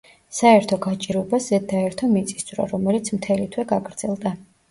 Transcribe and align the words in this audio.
საერთო 0.35 0.77
გაჭირვებას 0.85 1.49
ზედ 1.51 1.67
დაერთო 1.73 2.09
მიწისძვრა, 2.15 2.67
რომელიც 2.73 3.13
მთელი 3.19 3.47
თვე 3.57 3.67
გაგრძელდა. 3.75 4.35